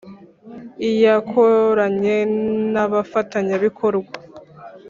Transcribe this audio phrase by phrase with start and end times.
[0.89, 2.17] iyakoranye
[2.71, 4.13] n abafatanyabikorwa